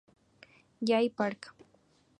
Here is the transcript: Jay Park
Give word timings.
Jay 0.83 1.11
Park 1.13 1.53